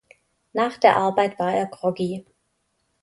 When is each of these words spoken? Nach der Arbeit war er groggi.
Nach 0.53 0.77
der 0.79 0.97
Arbeit 0.97 1.37
war 1.37 1.53
er 1.53 1.67
groggi. 1.67 2.25